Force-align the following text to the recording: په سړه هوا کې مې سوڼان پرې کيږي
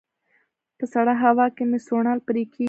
په 0.77 0.85
سړه 0.93 1.13
هوا 1.23 1.47
کې 1.55 1.63
مې 1.69 1.79
سوڼان 1.87 2.17
پرې 2.27 2.41
کيږي 2.53 2.59